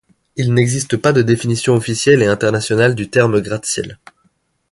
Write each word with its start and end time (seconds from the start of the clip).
Il 0.35 0.51
n'existe 0.55 0.97
pas 0.97 1.13
de 1.13 1.21
définition 1.21 1.75
officielle 1.75 2.23
et 2.23 2.25
internationale 2.25 2.95
du 2.95 3.11
terme 3.11 3.39
gratte-ciel. 3.39 3.99